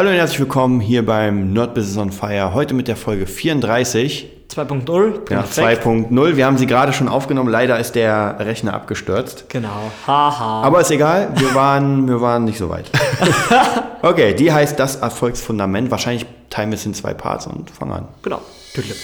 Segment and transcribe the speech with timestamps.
[0.00, 2.54] Hallo und herzlich willkommen hier beim Nerd Business on Fire.
[2.54, 4.30] Heute mit der Folge 34.
[4.50, 5.30] 2.0.
[5.30, 6.36] Ja, 2.0.
[6.36, 7.50] Wir haben sie gerade schon aufgenommen.
[7.50, 9.50] Leider ist der Rechner abgestürzt.
[9.50, 9.92] Genau.
[10.06, 10.62] Haha.
[10.62, 11.28] Aber ist egal.
[11.36, 12.90] Wir waren, wir waren nicht so weit.
[14.00, 15.90] okay, die heißt das Erfolgsfundament.
[15.90, 18.08] Wahrscheinlich teilen wir es in zwei Parts und fangen an.
[18.22, 18.40] Genau.
[18.72, 18.96] Tüdel.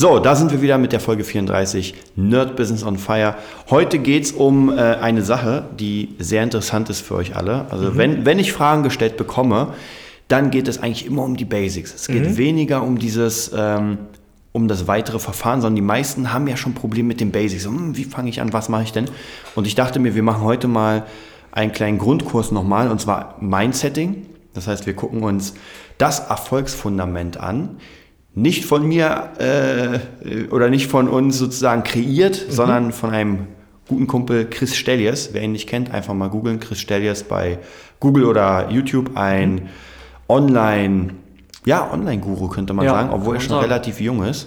[0.00, 3.34] So, da sind wir wieder mit der Folge 34 Nerd Business on Fire.
[3.68, 7.66] Heute geht es um äh, eine Sache, die sehr interessant ist für euch alle.
[7.70, 9.74] Also wenn, wenn ich Fragen gestellt bekomme,
[10.26, 11.92] dann geht es eigentlich immer um die Basics.
[11.92, 13.98] Es geht weniger um dieses, ähm,
[14.52, 17.66] um das weitere Verfahren, sondern die meisten haben ja schon Probleme mit den Basics.
[17.66, 19.04] Hm, wie fange ich an, was mache ich denn?
[19.54, 21.04] Und ich dachte mir, wir machen heute mal
[21.52, 24.24] einen kleinen Grundkurs nochmal, und zwar Mindsetting.
[24.54, 25.52] Das heißt, wir gucken uns
[25.98, 27.76] das Erfolgsfundament an,
[28.34, 33.46] nicht von mir äh, oder nicht von uns sozusagen kreiert, sondern von einem
[33.88, 35.30] guten Kumpel Chris Stellies.
[35.32, 36.60] Wer ihn nicht kennt, einfach mal googeln.
[36.60, 37.58] Chris Stellies bei
[37.98, 39.68] Google oder YouTube, ein
[40.28, 41.14] Online,
[41.64, 43.64] ja, Online-Guru könnte man Ja, sagen, obwohl er schon sagen.
[43.64, 44.46] relativ jung ist.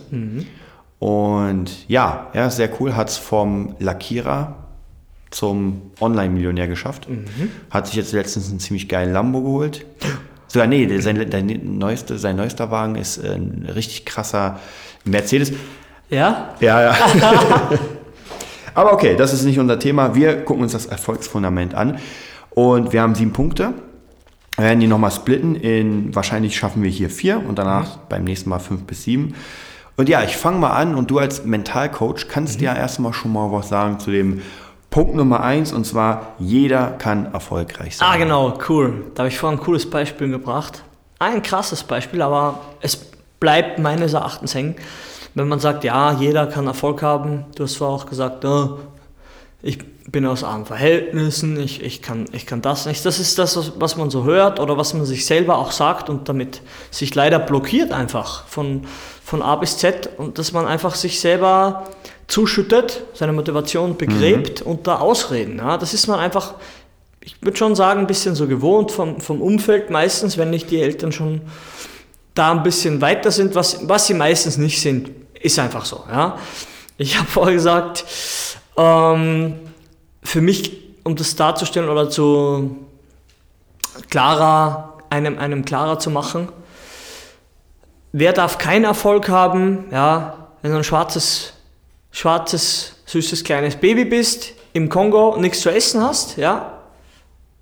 [0.99, 4.55] Und ja, er ist sehr cool, hat es vom Lackierer
[5.29, 7.07] zum Online-Millionär geschafft.
[7.69, 9.85] Hat sich jetzt letztens einen ziemlich geilen Lambo geholt.
[10.53, 14.59] Sogar, nee, sein, der neueste, sein neuester Wagen ist äh, ein richtig krasser
[15.03, 15.51] Mercedes.
[16.11, 16.53] Ja?
[16.59, 16.95] Ja, ja.
[18.75, 20.13] Aber okay, das ist nicht unser Thema.
[20.13, 21.97] Wir gucken uns das Erfolgsfundament an.
[22.51, 23.73] Und wir haben sieben Punkte.
[24.55, 28.51] Wir werden die nochmal splitten in, wahrscheinlich schaffen wir hier vier und danach beim nächsten
[28.51, 29.33] Mal fünf bis sieben.
[29.97, 33.51] Und ja, ich fange mal an und du als Mentalcoach kannst dir erstmal schon mal
[33.51, 34.43] was sagen zu dem
[34.93, 38.07] Punkt Nummer eins und zwar, jeder kann erfolgreich sein.
[38.11, 39.05] Ah, genau, cool.
[39.15, 40.83] Da habe ich vorhin ein cooles Beispiel gebracht.
[41.17, 42.95] Ein krasses Beispiel, aber es
[43.39, 44.75] bleibt meines Erachtens hängen.
[45.33, 47.45] Wenn man sagt, ja, jeder kann Erfolg haben.
[47.55, 48.77] Du hast vorher auch gesagt, oh,
[49.63, 49.79] ich
[50.11, 53.03] bin aus armen Verhältnissen, ich, ich, kann, ich kann das nicht.
[53.03, 56.29] Das ist das, was- man so hört oder was man sich selber auch sagt und
[56.29, 56.61] damit
[56.91, 58.83] sich leider blockiert einfach von,
[59.23, 61.85] von A bis Z und dass man einfach sich selber
[62.27, 65.57] zuschüttet, seine Motivation begräbt unter Ausreden.
[65.57, 66.55] Ja, das ist man einfach,
[67.21, 70.81] ich würde schon sagen, ein bisschen so gewohnt vom, vom Umfeld meistens, wenn nicht die
[70.81, 71.41] Eltern schon
[72.33, 76.03] da ein bisschen weiter sind, was, was sie meistens nicht sind, ist einfach so.
[76.09, 76.37] Ja?
[76.97, 78.05] Ich habe vorher gesagt,
[78.77, 79.59] ähm,
[80.23, 82.77] für mich, um das darzustellen oder zu
[84.09, 86.49] klarer, einem, einem klarer zu machen,
[88.11, 91.52] wer darf keinen Erfolg haben, ja, wenn du ein schwarzes,
[92.13, 96.79] schwarzes, süßes kleines Baby bist, im Kongo nichts zu essen hast, ja,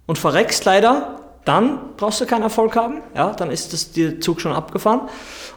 [0.05, 3.01] und verreckst leider, dann brauchst du keinen Erfolg haben.
[3.15, 5.09] Ja, dann ist das, der Zug schon abgefahren.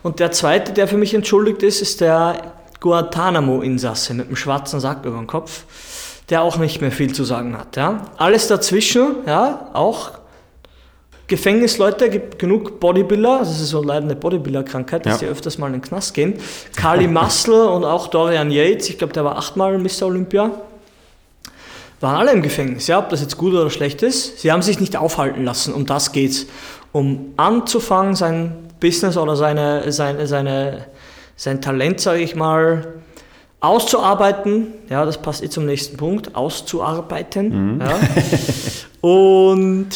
[0.03, 5.05] Und der zweite, der für mich entschuldigt ist, ist der Guantanamo-Insasse mit dem schwarzen Sack
[5.05, 5.65] über dem Kopf,
[6.31, 7.77] der auch nicht mehr viel zu sagen hat.
[7.77, 8.07] Ja.
[8.17, 10.13] Alles dazwischen, ja, auch
[11.27, 15.27] Gefängnisleute, gibt genug Bodybuilder, das ist so eine Bodybuilder-Krankheit, dass Ja.
[15.27, 16.35] die öfters mal in den Knast gehen.
[16.77, 20.03] Carly Muscle und auch Dorian Yates, ich glaube, der war achtmal Mr.
[20.07, 20.51] Olympia
[22.01, 24.41] waren alle im Gefängnis, ja, ob das jetzt gut oder schlecht ist.
[24.41, 26.45] Sie haben sich nicht aufhalten lassen, um das geht's.
[26.93, 30.85] Um anzufangen, sein Business oder seine, seine, seine,
[31.35, 32.89] sein Talent, sage ich mal,
[33.61, 34.67] auszuarbeiten.
[34.91, 37.81] Ja, das passt eh zum nächsten Punkt, auszuarbeiten.
[37.81, 37.99] Ja.
[39.01, 39.89] Und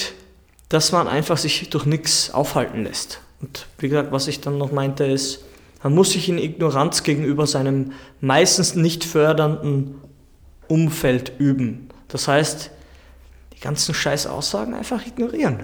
[0.68, 3.20] dass man einfach sich durch nichts aufhalten lässt.
[3.40, 5.44] Und wie gesagt, was ich dann noch meinte, ist,
[5.82, 9.94] man muss sich in Ignoranz gegenüber seinem meistens nicht fördernden
[10.66, 11.88] Umfeld üben.
[12.08, 12.70] Das heißt,
[13.54, 15.60] die ganzen scheiß Aussagen einfach ignorieren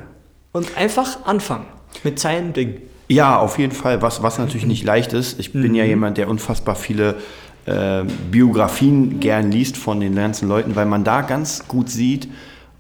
[0.53, 1.66] und einfach anfangen
[2.03, 2.80] mit seinem Ding.
[3.09, 5.39] Ja, auf jeden Fall, was, was natürlich nicht leicht ist.
[5.39, 7.16] Ich bin ja jemand, der unfassbar viele
[7.66, 12.28] äh, Biografien gern liest von den ganzen Leuten, weil man da ganz gut sieht,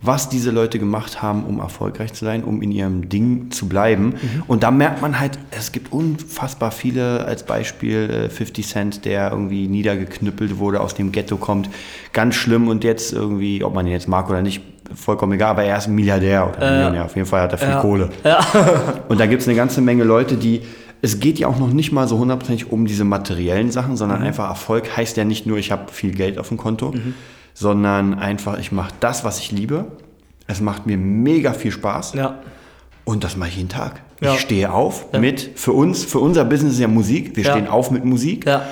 [0.04, 4.14] was diese Leute gemacht haben, um erfolgreich zu sein, um in ihrem Ding zu bleiben.
[4.46, 9.30] Und da merkt man halt, es gibt unfassbar viele, als Beispiel äh, 50 Cent, der
[9.30, 11.70] irgendwie niedergeknüppelt wurde, aus dem Ghetto kommt,
[12.12, 14.62] ganz schlimm und jetzt irgendwie, ob man ihn jetzt mag oder nicht,
[14.94, 17.58] vollkommen egal, aber er ist ein Milliardär oder ein Millionär, auf jeden Fall hat er
[17.58, 17.80] viel ja.
[17.80, 18.10] Kohle.
[19.08, 20.60] Und da gibt es eine ganze Menge Leute, die,
[21.00, 24.48] es geht ja auch noch nicht mal so hundertprozentig um diese materiellen Sachen, sondern einfach
[24.48, 26.92] Erfolg heißt ja nicht nur, ich habe viel Geld auf dem Konto,
[27.54, 29.86] sondern einfach, ich mache das, was ich liebe.
[30.46, 32.14] Es macht mir mega viel Spaß.
[32.14, 32.40] Ja.
[33.04, 34.02] Und das mache ich jeden Tag.
[34.20, 34.34] Ja.
[34.34, 35.18] Ich stehe auf Ja.
[35.20, 37.36] mit, für uns, für unser Business ist ja Musik.
[37.36, 37.52] Wir Ja.
[37.52, 38.44] stehen auf mit Musik.
[38.46, 38.62] Ja,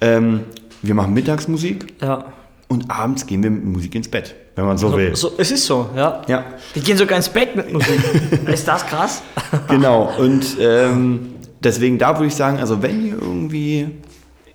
[0.00, 0.40] Ähm,
[0.82, 2.26] wir machen Mittagsmusik ja.
[2.68, 5.16] und abends gehen wir mit Musik ins Bett, wenn man so will.
[5.16, 6.20] So, es ist so, ja.
[6.28, 6.44] Ja,
[6.74, 7.98] Die gehen sogar ins Bett mit Musik.
[8.46, 9.22] ist das krass?
[9.68, 10.12] genau.
[10.18, 11.30] Und ähm,
[11.64, 13.88] deswegen da würde ich sagen, also wenn ihr irgendwie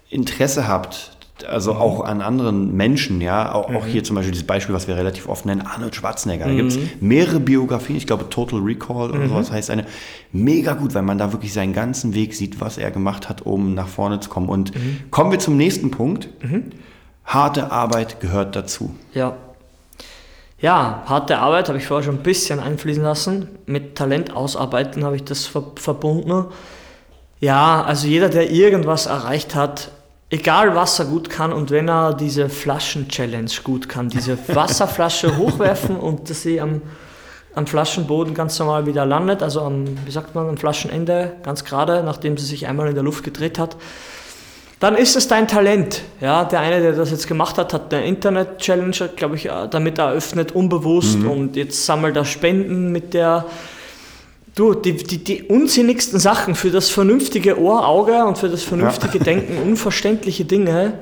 [0.09, 4.73] Interesse habt, also auch an anderen Menschen, ja, auch, auch hier zum Beispiel dieses Beispiel,
[4.75, 6.45] was wir relativ oft nennen, Arnold Schwarzenegger.
[6.45, 9.85] Da gibt es mehrere Biografien, ich glaube Total Recall oder sowas heißt eine.
[10.31, 13.73] Mega gut, weil man da wirklich seinen ganzen Weg sieht, was er gemacht hat, um
[13.73, 14.49] nach vorne zu kommen.
[14.49, 14.71] Und
[15.09, 16.29] kommen wir zum nächsten Punkt.
[17.25, 18.95] Harte Arbeit gehört dazu.
[19.13, 19.35] Ja.
[20.59, 23.49] Ja, harte Arbeit habe ich vorher schon ein bisschen einfließen lassen.
[23.65, 26.45] Mit Talent ausarbeiten habe ich das ver verbunden.
[27.39, 29.91] Ja, also jeder, der irgendwas erreicht hat,
[30.31, 35.97] egal was er gut kann und wenn er diese Flaschen-Challenge gut kann, diese Wasserflasche hochwerfen
[35.97, 36.81] und dass sie am,
[37.53, 42.01] am Flaschenboden ganz normal wieder landet, also am, wie sagt man, am Flaschenende ganz gerade,
[42.03, 43.75] nachdem sie sich einmal in der Luft gedreht hat,
[44.79, 46.01] dann ist es dein Talent.
[46.21, 49.99] Ja, der eine, der das jetzt gemacht hat, hat eine Internet-Challenge, glaube ich, äh, damit
[49.99, 53.45] eröffnet, unbewusst und jetzt sammelt er Spenden mit der.
[54.55, 59.19] Du, die, die, die unsinnigsten Sachen für das vernünftige Ohr, Auge und für das vernünftige
[59.19, 60.93] Denken, unverständliche Dinge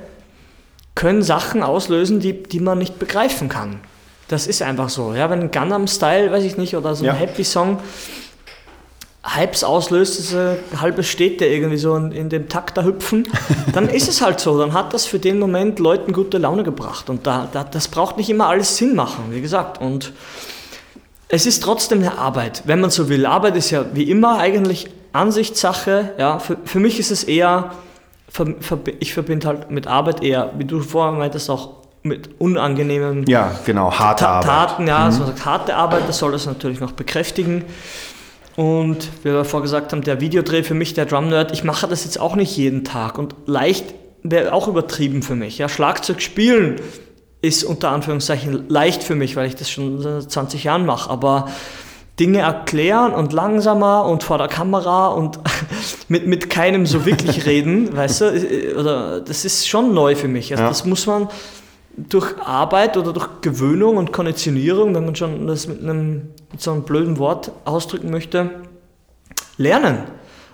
[0.94, 3.80] können Sachen auslösen, die, die man nicht begreifen kann.
[4.28, 5.13] Das ist einfach so.
[5.16, 7.13] Ja, wenn Gangnam Style, weiß ich nicht, oder so ein Ja.
[7.13, 7.80] Happy Song
[9.24, 13.28] Hypes auslöst, diese halbe Städte irgendwie so in, in dem Takt da hüpfen,
[13.74, 14.57] dann ist es halt so.
[14.60, 17.10] Dann hat das für den Moment Leuten gute Laune gebracht.
[17.10, 19.81] Und da, da, das braucht nicht immer alles Sinn machen, wie gesagt.
[19.81, 20.13] Und
[21.30, 23.26] es ist trotzdem eine Arbeit, wenn man so will.
[23.26, 26.14] Arbeit ist ja wie immer eigentlich Ansichtssache.
[26.18, 27.72] Ja, für, für mich ist es eher,
[29.00, 33.92] ich verbinde halt mit Arbeit eher, wie du vorher meintest, auch mit unangenehmen Ja, genau,
[33.92, 34.70] harte Ta Arbeit.
[34.70, 37.66] Taten, ja, also man sagt harte Arbeit, das soll das natürlich noch bekräftigen.
[38.56, 41.88] Und wie wir vorher gesagt haben, der Videodreh für mich, der Drum Nerd, ich mache
[41.88, 43.94] das jetzt auch nicht jeden Tag und leicht
[44.24, 45.60] wäre auch übertrieben für mich.
[45.60, 46.82] Ja, Schlagzeug spielen
[47.41, 51.47] ist unter Anführungszeichen leicht für mich, weil ich das schon seit 20 Jahren mache, aber
[52.19, 55.39] Dinge erklären und langsamer und vor der Kamera und
[56.09, 60.51] mit, mit keinem so wirklich reden, weißt du, oder das ist schon neu für mich.
[60.51, 60.69] Also Ja.
[60.69, 61.30] Das muss man
[61.95, 66.71] durch Arbeit oder durch Gewöhnung und Konditionierung, wenn man schon das mit einem mit so
[66.71, 68.50] einem blöden Wort ausdrücken möchte,
[69.57, 70.00] lernen.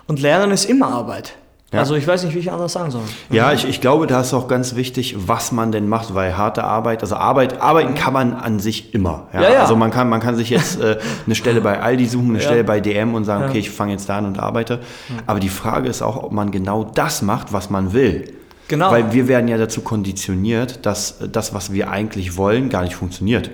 [0.06, 1.34] Und Lernen ist immer Arbeit.
[1.76, 1.80] Ja.
[1.80, 3.02] Also ich weiß nicht, wie ich anders sagen soll.
[3.30, 6.64] Ja, ich, ich glaube, da ist auch ganz wichtig, was man denn macht, weil harte
[6.64, 9.28] Arbeit, also Arbeit, arbeiten kann man an sich immer.
[9.32, 9.42] Ja?
[9.42, 9.60] Ja, ja.
[9.60, 12.40] Also man kann, man kann sich jetzt äh, eine Stelle bei Aldi suchen, eine.
[12.40, 14.80] Stelle bei DM und sagen, okay, ich fange jetzt da an und arbeite.
[15.26, 18.32] Aber die Frage ist auch, ob man genau das macht, was man will.
[18.68, 18.90] Genau.
[18.90, 23.50] Weil wir werden ja dazu konditioniert, dass das, was wir eigentlich wollen, gar nicht funktioniert.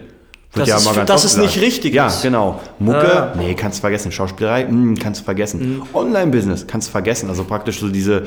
[0.54, 2.22] Wird Dass es- dass oft es nicht richtig ja, ist.
[2.22, 2.60] Ja, genau.
[2.78, 3.32] Mucke, Ja.
[3.38, 4.12] nee, kannst vergessen.
[4.12, 5.76] Schauspielerei, mm, kannst vergessen.
[5.76, 5.82] Mhm.
[5.94, 7.30] Online-Business, kannst vergessen.
[7.30, 8.24] Also praktisch so diese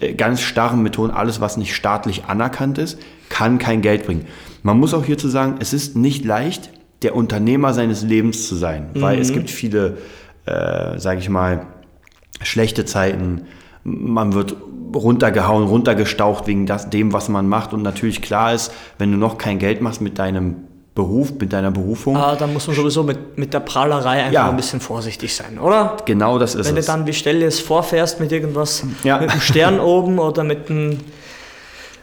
[0.00, 2.98] äh, ganz starren Methoden, alles, was nicht staatlich anerkannt ist,
[3.28, 4.26] kann kein Geld bringen.
[4.62, 6.70] Man muss auch hierzu sagen, es ist nicht leicht,
[7.02, 9.22] der Unternehmer seines Lebens zu sein, weil Mhm.
[9.22, 9.98] es gibt viele,
[10.46, 11.66] äh, sage ich mal,
[12.42, 13.42] schlechte Zeiten.
[13.84, 14.56] Man wird
[14.94, 17.72] runtergehauen, runtergestaucht wegen das, dem, was man macht.
[17.72, 20.56] Und natürlich klar ist, wenn du noch kein Geld machst mit deinem
[20.98, 24.50] Beruf, mit deiner Berufung, Ah, da muss man sowieso mit, mit der Prahlerei einfach Ja.
[24.50, 25.96] ein bisschen vorsichtig sein, oder?
[26.04, 26.86] genau das ist Wenn du es.
[26.86, 29.18] dann wie Stelle es vorfährst mit irgendwas, Ja.
[29.20, 30.98] mit einem Stern oben oder mit einem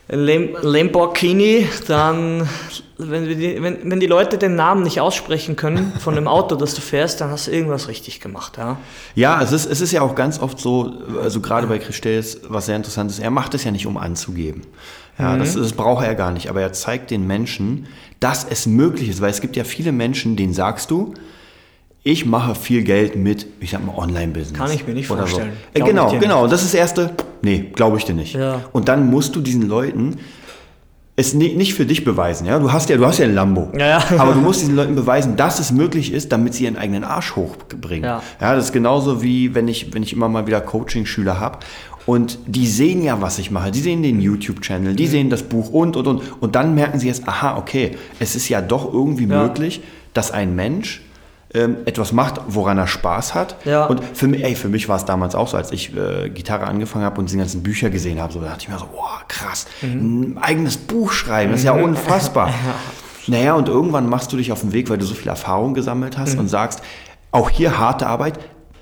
[0.07, 2.47] Lam- Lamborghini, dann,
[2.99, 6.75] wenn, die, wenn, wenn die Leute den Namen nicht aussprechen können von dem Auto, das
[6.75, 8.77] du fährst, dann hast du irgendwas richtig gemacht, ja.
[9.15, 10.93] Ja, es ist, es ist ja auch ganz oft so,
[11.23, 14.61] also gerade bei Christel, was sehr interessant ist, er macht es ja nicht, um anzugeben.
[15.17, 17.87] Ja, das, das braucht er gar nicht, aber er zeigt den Menschen,
[18.19, 21.13] dass es möglich ist, weil es gibt ja viele Menschen, denen sagst du,
[22.03, 24.57] ich mache viel Geld mit, ich sag mal, Online-Business.
[24.59, 25.53] Kann ich mir nicht vorstellen.
[25.73, 25.81] So.
[25.81, 26.47] Äh, genau, genau.
[26.47, 28.35] Das ist das Erste, nee, glaube ich dir nicht.
[28.35, 28.61] Ja.
[28.73, 30.17] Und dann musst du diesen Leuten
[31.15, 32.59] es ni- nicht für dich beweisen, ja.
[32.59, 33.71] Du hast ja, du hast ja ein Lambo.
[33.73, 34.03] Ja, ja.
[34.19, 37.35] Aber du musst diesen Leuten beweisen, dass es möglich ist, damit sie ihren eigenen Arsch
[37.37, 38.03] hochbringen.
[38.03, 38.21] Ja.
[38.41, 41.59] Ja, das ist genauso wie wenn ich, wenn ich immer mal wieder Coaching-Schüler habe
[42.05, 43.71] und die sehen ja, was ich mache.
[43.71, 44.95] Die sehen den YouTube-Channel, Mhm.
[44.95, 46.21] die sehen das Buch und, und, und.
[46.41, 49.43] Und dann merken sie jetzt, aha, okay, es ist ja doch irgendwie Ja.
[49.43, 49.81] möglich,
[50.13, 51.01] dass ein Mensch
[51.53, 53.55] ähm, etwas macht, woran er Spaß hat.
[53.63, 53.85] Ja.
[53.85, 56.67] Und für mich, ey, für mich war es damals auch so, als ich äh, Gitarre
[56.67, 59.21] angefangen habe und diese ganzen Bücher gesehen habe, so da dachte ich mir so, boah,
[59.29, 62.53] krass, ein eigenes Buch schreiben, das ist ja unfassbar.
[63.27, 66.15] Naja, und irgendwann machst du dich auf den Weg, weil du so viel Erfahrung gesammelt
[66.15, 66.81] hast und sagst,
[67.31, 68.37] auch hier harte Arbeit.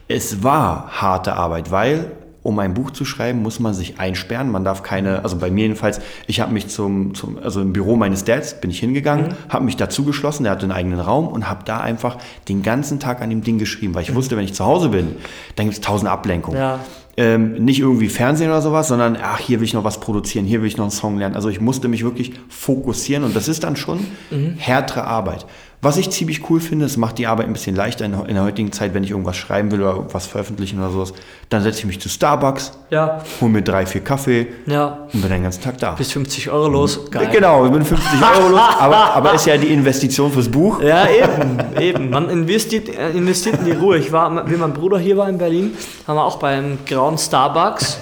[0.10, 2.12] Es war harte Arbeit, weil
[2.44, 4.52] um ein Buch zu schreiben, muss man sich einsperren.
[4.52, 7.96] Man darf keine, also bei mir jedenfalls, ich habe mich zum, zum, also im Büro
[7.96, 9.34] meines Dads bin ich hingegangen, Mhm.
[9.50, 12.18] habe mich dazu geschlossen, der hatte einen eigenen Raum und habe da einfach
[12.50, 15.16] den ganzen Tag an dem Ding geschrieben, weil ich wusste, wenn ich zu Hause bin,
[15.56, 16.58] dann gibt es tausend Ablenkungen.
[16.58, 16.62] Mhm.
[16.64, 16.80] Ja.
[17.16, 20.62] Ähm, nicht irgendwie Fernsehen oder sowas, sondern ach, hier will ich noch was produzieren, hier
[20.62, 21.36] will ich noch einen Song lernen.
[21.36, 24.00] Also ich musste mich wirklich fokussieren und das ist dann schon
[24.32, 24.56] Mhm.
[24.58, 25.46] härtere Arbeit.
[25.84, 28.44] Was ich ziemlich cool finde, es macht die Arbeit ein bisschen leichter in, in der
[28.46, 31.13] heutigen Zeit, wenn ich irgendwas schreiben will oder was veröffentlichen oder sowas.
[31.50, 35.00] Dann setze ich mich zu Starbucks, Ja, hole mir drei, vier Kaffee ja.
[35.12, 35.92] und bin den ganzen Tag da.
[35.92, 37.12] Bis 50 Euro los.
[37.12, 37.28] Geil.
[37.34, 40.82] Genau, ich bin 50 Euro los, aber, aber ist ja die Investition fürs Buch.
[40.82, 42.10] Ja, eben, eben.
[42.10, 43.98] Man investiert, äh, investiert in die Ruhe.
[43.98, 45.74] Ich war, wie mein Bruder hier war in Berlin,
[46.08, 47.98] haben wir auch beim grauen Starbucks.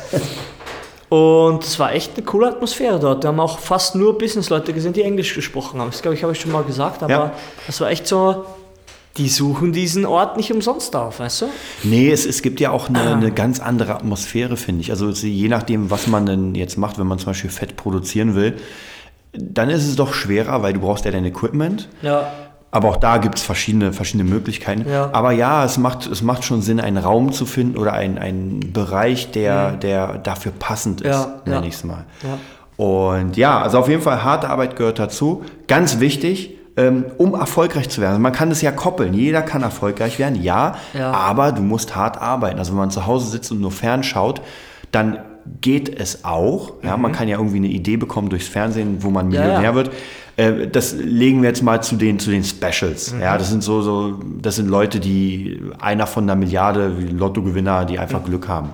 [1.11, 3.23] Und es war echt eine coole Atmosphäre dort.
[3.23, 5.91] Wir haben auch fast nur Businessleute gesehen, die Englisch gesprochen haben.
[5.91, 7.31] Das glaube ich, habe ich schon mal gesagt, aber Ja.
[7.67, 8.45] das war echt so,
[9.17, 11.45] die suchen diesen Ort nicht umsonst auf, weißt du?
[11.83, 12.93] Nee, es, es gibt ja auch Ah.
[12.93, 14.89] eine, eine ganz andere Atmosphäre, finde ich.
[14.91, 18.55] Also je nachdem, was man denn jetzt macht, wenn man zum Beispiel Fett produzieren will,
[19.33, 21.89] dann ist es doch schwerer, weil du brauchst ja dein Equipment.
[22.01, 22.31] Ja.
[22.73, 24.89] Aber auch da gibt es verschiedene, verschiedene Möglichkeiten.
[24.89, 25.09] Ja.
[25.11, 28.71] Aber ja, es macht, es macht schon Sinn, einen Raum zu finden oder einen, einen
[28.71, 31.11] Bereich, der, der dafür passend ist, Mhm.
[31.11, 31.67] Ja, nenne ja.
[31.67, 32.05] ich es mal.
[32.23, 32.37] Ja.
[32.83, 35.43] Und ja, also auf jeden Fall harte Arbeit gehört dazu.
[35.67, 38.11] Ganz wichtig, ähm, um erfolgreich zu werden.
[38.13, 39.13] Also man kann das ja koppeln.
[39.13, 41.11] Jeder kann erfolgreich werden, ja, Ja.
[41.11, 42.57] aber du musst hart arbeiten.
[42.57, 44.41] Also wenn man zu Hause sitzt und nur fernschaut,
[44.93, 45.19] dann
[45.61, 46.73] geht es auch.
[46.83, 49.33] Ja, man kann ja irgendwie eine Idee bekommen durchs Fernsehen, wo man Mhm.
[49.33, 49.75] Ja, Millionär ja.
[49.75, 49.91] wird.
[50.37, 53.13] Äh, Das legen wir jetzt mal zu den, zu den Specials.
[53.13, 53.21] Mhm.
[53.21, 57.99] Ja, das sind so, so, das sind Leute, die einer von einer Milliarde, Lottogewinner, die
[57.99, 58.69] einfach Glück haben.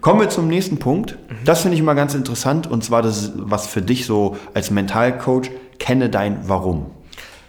[0.00, 1.18] Kommen wir zum nächsten Punkt.
[1.44, 5.50] Das finde ich immer ganz interessant und zwar das, was für dich so als Mentalcoach,
[5.78, 6.86] kenne dein Warum.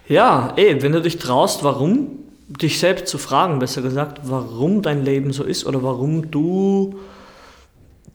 [0.09, 2.07] Ja, eh, wenn du dich traust, warum,
[2.47, 6.95] dich selbst zu fragen, besser gesagt, warum dein Leben so ist oder warum du,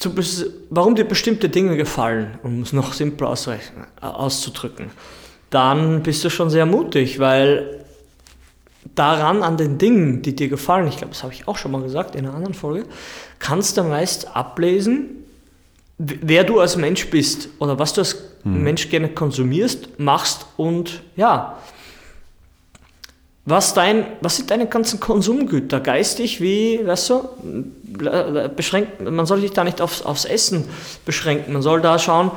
[0.01, 0.15] zu,
[0.71, 3.29] warum dir bestimmte Dinge gefallen, um es noch simpler
[4.01, 4.91] auszudrücken,
[5.51, 7.85] dann bist du schon sehr mutig, weil
[8.95, 11.83] daran, an den Dingen, die dir gefallen, ich glaube, das habe ich auch schon mal
[11.83, 12.87] gesagt in einer anderen Folge,
[13.39, 15.25] kannst du meist ablesen,
[15.99, 21.59] wer du als Mensch bist oder was du als Mensch gerne konsumierst, machst und ja,
[23.45, 27.29] was, dein, was sind deine ganzen Konsumgüter, geistig wie, weißt du,
[28.55, 30.65] beschränkt, man soll sich da nicht aufs, aufs Essen
[31.05, 32.31] beschränken, man soll da schauen,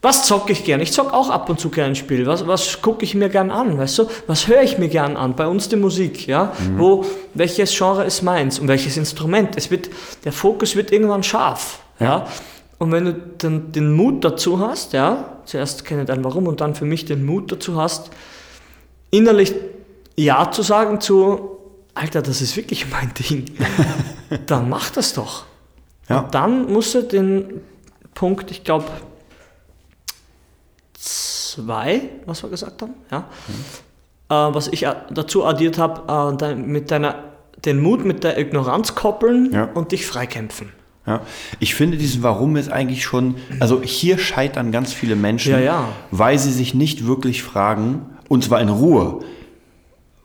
[0.00, 0.80] was zocke ich gern?
[0.80, 2.24] Ich zocke auch ab und zu gern ein Spiel.
[2.26, 3.78] Was, was gucke ich mir gern an?
[3.78, 4.06] Weißt du?
[4.28, 5.34] Was höre ich mir gern an?
[5.34, 6.52] Bei uns die Musik, ja?
[6.76, 9.56] Wo, welches Genre ist meins und welches Instrument?
[9.56, 9.90] Es wird,
[10.24, 12.28] der Fokus wird irgendwann scharf, ja?
[12.78, 15.40] Und wenn du dann den Mut dazu hast, ja?
[15.46, 18.10] Zuerst kenne dein Warum und dann für mich den Mut dazu hast,
[19.10, 19.52] innerlich
[20.18, 21.58] Ja zu sagen zu,
[21.94, 23.44] Alter, das ist wirklich mein Ding,
[24.46, 25.44] dann mach das doch.
[26.08, 26.20] Ja.
[26.20, 27.60] Und dann musst du den
[28.14, 28.86] Punkt, ich glaube,
[30.94, 33.28] zwei, was wir gesagt haben, ja,
[34.28, 37.14] äh, was ich dazu addiert habe, äh, mit deiner,
[37.64, 39.68] den Mut mit der Ignoranz koppeln Ja.
[39.74, 40.72] und dich freikämpfen.
[41.06, 41.20] Ja,
[41.60, 45.88] ich finde, diesen Warum ist eigentlich schon, also hier scheitern ganz viele Menschen, ja.
[46.10, 49.20] weil sie sich nicht wirklich fragen, und zwar in Ruhe,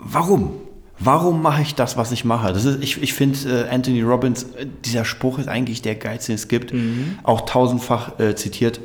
[0.03, 0.53] warum?
[0.99, 2.53] Warum mache ich das, was ich mache?
[2.53, 6.27] Das ist, ich ich finde, äh, Anthony Robbins, äh, dieser Spruch ist eigentlich der geilste,
[6.31, 7.19] den es gibt, Mhm.
[7.23, 8.79] auch tausendfach äh, zitiert.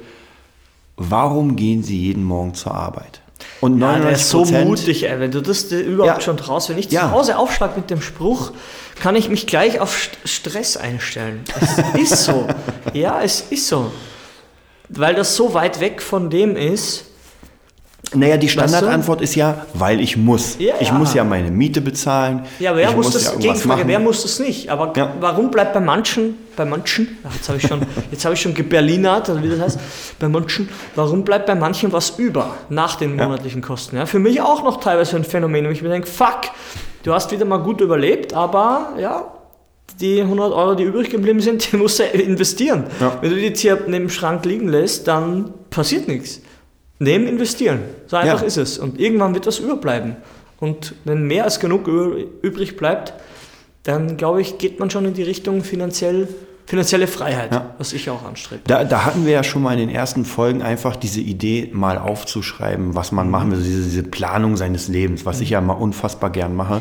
[0.97, 3.21] Warum gehen Sie jeden Morgen zur Arbeit?
[3.61, 6.21] Und Ja, der ist so 99% mutig, ey, wenn du das überhaupt Ja.
[6.21, 6.71] schon traust.
[6.71, 7.03] Wenn ich Ja.
[7.03, 8.53] zu Hause aufschlag mit dem Spruch,
[9.01, 11.43] kann ich mich gleich auf St- Stress einstellen.
[11.95, 12.49] Es ist so.
[12.95, 13.93] Ja, es ist so.
[14.89, 17.05] Weil das so weit weg von dem ist.
[18.15, 18.49] Naja, die?
[18.49, 20.57] Standardantwort ist ja, weil ich muss.
[20.59, 20.95] Ja, ich ja.
[20.95, 22.43] muss ja meine Miete bezahlen.
[22.59, 23.25] Ja, wer ich muss das?
[23.27, 23.83] ja Gegenfrage, machen.
[23.89, 24.71] wer muss das nicht?
[24.71, 25.13] Aber Ja.
[25.21, 28.55] warum bleibt bei manchen, bei manchen, ach, jetzt habe ich schon, jetzt habe ich schon
[28.55, 29.79] geberlinert, oder wie das heißt,
[30.19, 33.97] bei manchen, warum bleibt bei manchen was über nach den monatlichen Kosten?
[33.97, 36.43] Ja, für mich auch noch teilweise ein Phänomen, wo ich mir denke, fuck,
[37.03, 39.33] du hast wieder mal gut überlebt, aber ja,
[40.01, 42.85] die 100 Euro, die übrig geblieben sind, die musst du investieren.
[43.21, 46.41] Wenn du die jetzt hier neben dem Schrank liegen lässt, dann passiert nichts.
[47.01, 47.81] Nehmen, investieren.
[48.07, 48.47] So einfach Ja.
[48.47, 48.79] ist es.
[48.79, 50.17] Und irgendwann wird was überbleiben.
[50.59, 53.15] Und wenn mehr als genug übrig bleibt,
[53.85, 56.27] dann glaube ich, geht man schon in die Richtung finanziell,
[56.67, 57.75] finanzielle Freiheit, Ja.
[57.79, 58.63] was ich auch anstrebe.
[58.67, 61.97] Da, da hatten wir ja schon mal in den ersten Folgen einfach diese Idee, mal
[61.97, 66.31] aufzuschreiben, was man machen will, diese, diese Planung seines Lebens, was ich ja mal unfassbar
[66.31, 66.81] gern mache.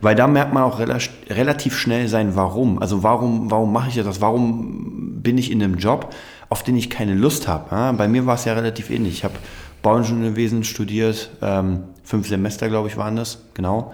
[0.00, 0.96] Weil da merkt man auch rela
[1.28, 2.78] relativ schnell sein Warum.
[2.80, 4.20] Also warum, warum mache ich das?
[4.22, 6.08] Warum bin ich in einem Job,
[6.52, 7.94] auf den ich keine Lust habe?
[7.96, 9.14] Bei mir war es ja relativ ähnlich.
[9.14, 9.36] Ich habe
[9.80, 13.92] Bauingenieurwesen studiert, ähm, fünf Semester, glaube ich, waren das, genau.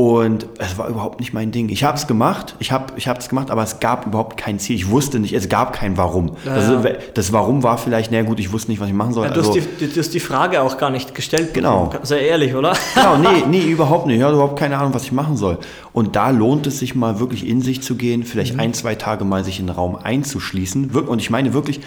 [0.00, 1.68] Und es war überhaupt nicht mein Ding.
[1.68, 4.74] Ich habe es gemacht, ich habe ich es gemacht, aber es gab überhaupt kein Ziel.
[4.76, 6.36] Ich wusste nicht, es gab kein Warum.
[6.46, 9.26] Also, das Warum war vielleicht, na gut, ich wusste nicht, was ich machen soll.
[9.26, 11.52] Ja, du, also, hast die, du hast die Frage auch gar nicht gestellt.
[11.52, 11.90] Genau.
[12.02, 12.72] Sehr ehrlich, oder?
[12.94, 14.16] Genau, nee, nee, überhaupt nicht.
[14.16, 15.58] Ich hatte überhaupt keine Ahnung, was ich machen soll.
[15.92, 18.60] Und da lohnt es sich mal wirklich in sich zu gehen, vielleicht Mhm.
[18.60, 20.92] ein, zwei Tage mal sich in den Raum einzuschließen.
[20.92, 21.80] Und ich meine wirklich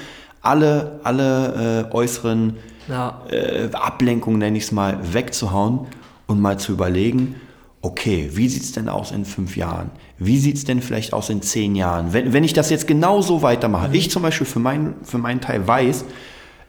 [0.44, 3.22] alle, alle äh, äußeren Ja.
[3.32, 5.80] äh, Ablenkungen, nenne ich es mal, wegzuhauen
[6.28, 7.36] und mal zu überlegen,
[7.84, 9.92] okay, wie sieht es denn aus in fünf Jahren?
[10.18, 12.14] Wie sieht es denn vielleicht aus in zehn Jahren?
[12.14, 15.68] Wenn, wenn ich das jetzt genauso weitermache, ich zum Beispiel für, mein, für meinen Teil
[15.68, 16.06] weiß,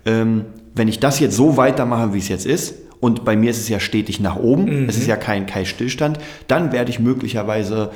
[0.07, 0.45] ähm,
[0.75, 3.69] wenn ich das jetzt so weitermache, wie es jetzt ist, und bei mir ist es
[3.69, 6.19] ja stetig nach oben, es ist ja kein, kein Stillstand,
[6.49, 7.91] dann werde ich möglicherweise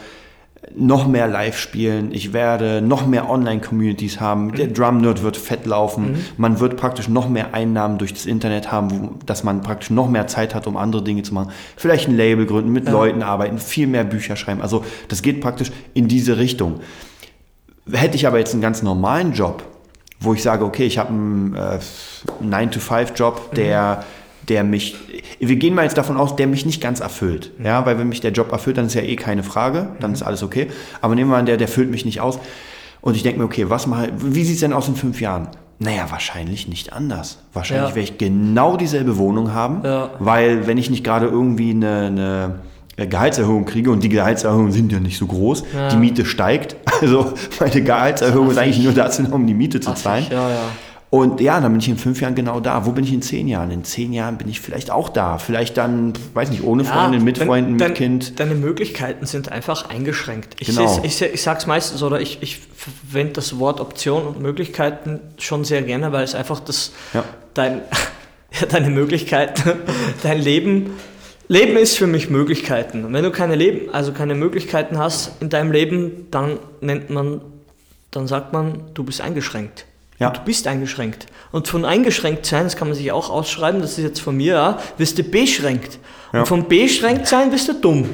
[0.75, 6.25] noch mehr live spielen, ich werde noch mehr Online-Communities haben, der Drum-Nerd wird fett laufen,
[6.37, 10.09] man wird praktisch noch mehr Einnahmen durch das Internet haben, wo, dass man praktisch noch
[10.09, 11.53] mehr Zeit hat, um andere Dinge zu machen.
[11.77, 14.61] Vielleicht ein Label gründen, mit Leuten arbeiten, viel mehr Bücher schreiben.
[14.61, 16.81] Also das geht praktisch in diese Richtung.
[17.91, 19.63] Hätte ich aber jetzt einen ganz normalen Job,
[20.21, 21.79] wo ich sage, okay, ich habe einen äh,
[22.45, 24.05] 9-to-5-Job, der,
[24.49, 24.97] der mich,
[25.39, 27.53] wir gehen mal jetzt davon aus, der mich nicht ganz erfüllt.
[27.63, 30.23] Ja, weil wenn mich der Job erfüllt, dann ist ja eh keine Frage, dann ist
[30.23, 30.69] alles okay.
[31.01, 32.39] Aber nehmen wir an, der, der füllt mich nicht aus.
[33.01, 35.49] Und ich denke mir, okay, was mache, wie sieht es denn aus in fünf Jahren?
[35.79, 37.39] Naja, wahrscheinlich nicht anders.
[37.53, 37.95] Wahrscheinlich Ja.
[37.95, 40.11] werde ich genau dieselbe Wohnung haben, Ja.
[40.19, 42.59] weil wenn ich nicht gerade irgendwie eine,
[42.97, 45.63] eine Gehaltserhöhung kriege und die Gehaltserhöhungen sind ja nicht so groß,
[45.93, 46.77] die Miete steigt.
[47.01, 50.27] Also meine Gehaltserhöhung ist eigentlich nur dazu, um die Miete zu zahlen.
[50.33, 50.63] Ja, ja.
[51.11, 52.85] Und ja, dann bin ich in fünf Jahren genau da.
[52.85, 53.71] Wo bin ich in zehn Jahren?
[53.71, 55.39] In zehn Jahren bin ich vielleicht auch da.
[55.39, 58.39] Vielleicht dann, weiß nicht, ohne Freundin, mit dein- Freunden, mit dein, Kind.
[58.39, 60.57] Deine Möglichkeiten sind einfach eingeschränkt.
[60.61, 61.01] Ich, Genau.
[61.03, 65.65] ich, seh- ich sag's meistens, oder ich, ich verwende das Wort Option und Möglichkeiten schon
[65.65, 67.25] sehr gerne, weil es einfach das, Ja.
[67.55, 67.81] dein,
[68.61, 69.63] ja, deine Möglichkeiten,
[70.23, 70.91] dein Leben,
[71.51, 73.07] Leben ist für mich Möglichkeiten.
[73.07, 77.41] Und wenn du keine Leben, also keine Möglichkeiten hast in deinem Leben, dann nennt man,
[78.11, 79.87] dann sagt man, du bist eingeschränkt.
[80.19, 80.29] Ja.
[80.29, 81.27] Und Du bist eingeschränkt.
[81.53, 84.55] Und von eingeschränkt sein, das kann man sich auch ausschreiben, das ist jetzt von mir,
[84.55, 85.99] ja, wirst du beschränkt.
[86.33, 86.41] Ja.
[86.41, 88.09] Und vom beschränkt sein bist du dumm.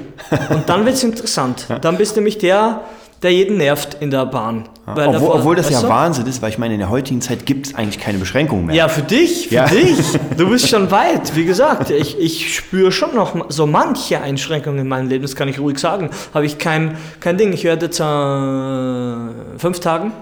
[0.51, 1.67] Und dann wird es interessant.
[1.81, 2.83] Dann bist du nämlich der,
[3.23, 4.69] der jeden nervt in der Bahn.
[4.87, 5.89] Weil Obwohl, davor- obwohl das ja du?
[5.89, 8.77] Wahnsinn ist, weil ich meine, in der heutigen Zeit gibt es eigentlich keine Beschränkungen mehr.
[8.77, 9.65] Ja, für dich, für Ja.
[9.67, 9.97] dich.
[10.37, 11.35] Du bist schon weit.
[11.35, 15.49] Wie gesagt, ich, ich spüre schon noch so manche Einschränkungen in meinem Leben, das kann
[15.49, 16.11] ich ruhig sagen.
[16.35, 17.53] Habe ich kein, kein Ding.
[17.55, 20.13] Ich werde jetzt äh, fünf Tagen,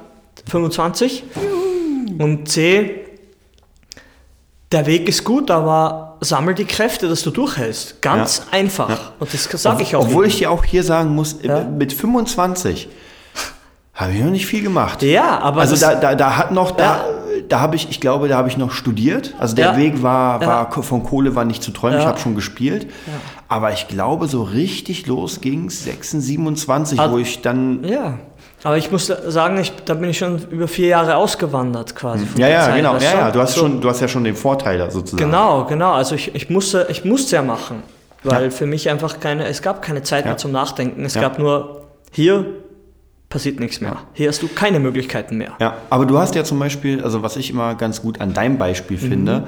[0.49, 1.25] 25.
[2.19, 3.01] Und C,
[4.71, 8.01] der Weg ist gut, aber sammel die Kräfte, dass du durchhältst.
[8.01, 9.13] Ganz einfach.
[9.19, 10.03] Und das sage ich auch.
[10.07, 10.29] Obwohl jedem.
[10.33, 11.65] ich dir auch hier sagen muss, äh, Ja.
[11.65, 12.89] mit 25
[13.95, 15.03] habe ich noch nicht viel gemacht.
[15.03, 17.05] Ja, aber also da, da, da hat noch, da,
[17.49, 19.35] da habe ich, ich glaube, da habe ich noch studiert.
[19.39, 19.77] Also der Ja.
[19.77, 20.47] Weg war, Ja.
[20.49, 21.99] war von Kohle war nicht zu träumen.
[21.99, 22.09] Ich Ja.
[22.09, 22.87] habe schon gespielt.
[23.49, 27.85] Aber ich glaube, so richtig los ging es 26, 27, Hat- wo ich dann.
[28.63, 32.27] Ja, aber ich muss sagen, ich, da bin ich schon über vier Jahre ausgewandert quasi.
[32.37, 32.93] Ja, ja, Zeit, genau.
[32.95, 33.05] Ja, du?
[33.05, 35.25] ja, du hast So, schon, du hast ja schon den Vorteil da sozusagen.
[35.31, 35.93] Genau, genau.
[35.93, 37.83] Also ich, ich musste, ich musste ja machen,
[38.23, 40.31] weil für mich einfach keine, es gab keine Zeit Ja.
[40.33, 41.05] mehr zum Nachdenken.
[41.05, 41.23] Es Ja.
[41.23, 42.45] gab nur hier
[43.33, 43.97] passiert nichts mehr.
[44.13, 45.53] Hier hast du keine Möglichkeiten mehr.
[45.59, 48.59] Ja, aber du hast ja zum Beispiel, also was ich immer ganz gut an deinem
[48.59, 49.47] Beispiel finde,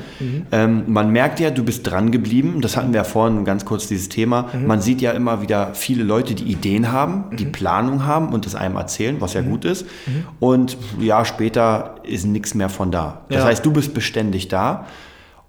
[0.50, 2.62] ähm, man merkt ja, du bist dran geblieben.
[2.62, 4.48] Das hatten wir ja vorhin ganz kurz dieses Thema.
[4.66, 8.54] Man sieht ja immer wieder viele Leute, die Ideen haben, die Planung haben und es
[8.54, 9.84] einem erzählen, was ja gut ist.
[10.40, 13.20] Und ein Jahr später ist nichts mehr von da.
[13.28, 13.44] Das Ja.
[13.44, 14.86] heißt, du bist beständig da.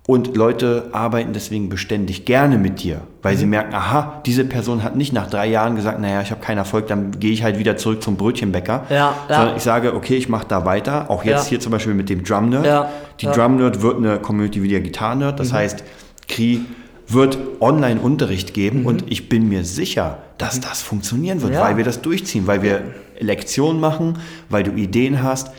[0.07, 3.39] Und Leute arbeiten deswegen beständig gerne mit dir, weil Mhm.
[3.39, 6.59] sie merken, aha, diese Person hat nicht nach drei Jahren gesagt, naja, ich habe keinen
[6.59, 8.83] Erfolg, dann gehe ich halt wieder zurück zum Brötchenbäcker.
[8.91, 9.35] Ja, ja.
[9.35, 11.09] Sondern ich sage, okay, ich mache da weiter.
[11.09, 11.49] Auch jetzt Ja.
[11.49, 12.65] hier zum Beispiel mit dem Drum Nerd.
[12.67, 12.89] Ja,
[13.19, 13.25] Die.
[13.27, 13.31] Mhm.
[13.31, 15.39] Drum Nerd wird eine Community wie der Gitarren Nerd.
[15.39, 15.83] Das heißt,
[16.29, 16.61] Kri
[17.07, 21.57] wird Online-Unterricht geben und ich bin mir sicher, dass das funktionieren wird, Mhm.
[21.59, 22.81] Weil wir das durchziehen, weil wir
[23.19, 24.17] Lektionen machen,
[24.49, 25.49] weil du Ideen hast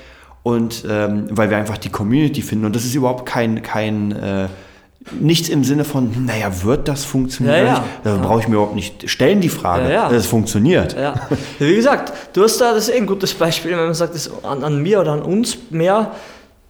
[0.47, 2.67] und ähm, weil wir einfach die Community finden.
[2.67, 4.47] Und das ist überhaupt kein, kein äh,
[5.19, 7.57] nichts im Sinne von, naja, wird das funktionieren?
[7.57, 7.85] Ja, ja.
[8.05, 9.87] Da brauche ich mir überhaupt nicht stellen die Frage.
[9.87, 10.09] Ja, ja.
[10.09, 10.95] Das funktioniert.
[10.97, 11.15] Ja,
[11.59, 14.31] wie gesagt, du hast da, das ist eh ein gutes Beispiel, wenn man sagt, das
[14.45, 16.13] an, an mir oder an uns mehr,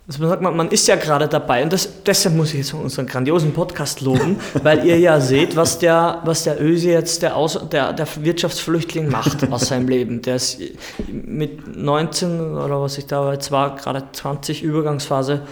[0.06, 2.74] dass man sagt, man, man ist ja gerade dabei und das, deshalb muss ich jetzt
[2.74, 7.36] unseren grandiosen Podcast loben, weil ihr ja seht, was der, was der Ösi jetzt, der,
[7.36, 10.22] Aus, der, der Wirtschaftsflüchtling macht aus seinem Leben.
[10.22, 10.60] Der ist
[11.08, 15.42] mit 19 oder was ich da jetzt war, gerade 20 Übergangsphase,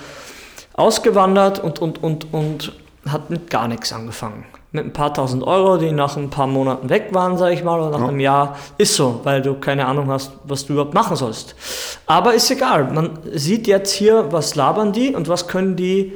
[0.75, 2.73] ausgewandert und, und, und, und
[3.09, 4.45] hat mit gar nichts angefangen.
[4.75, 7.79] Mit ein paar tausend Euro, die nach ein paar Monaten weg waren, sage ich mal,
[7.81, 8.57] oder nach einem Jahr.
[8.77, 11.55] Ist so, weil du keine Ahnung hast, was du überhaupt machen sollst.
[12.07, 12.91] Aber ist egal.
[12.93, 16.13] Man sieht jetzt hier, was labern die und was können die,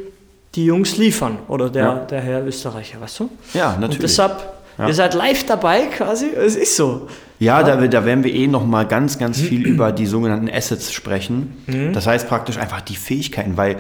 [0.56, 1.38] die Jungs liefern.
[1.46, 1.94] Oder der, Ja.
[1.94, 3.30] der Herr Österreicher, weißt du?
[3.54, 3.94] Ja, natürlich.
[3.98, 4.54] Und deshalb
[4.86, 7.08] Ihr seid live dabei quasi, es ist so.
[7.40, 10.92] Ja, da, da werden wir eh noch mal ganz, ganz viel über die sogenannten Assets
[10.92, 11.90] sprechen.
[11.94, 13.76] Das heißt praktisch einfach die Fähigkeiten, weil